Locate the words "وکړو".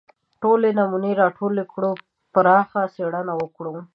3.41-3.75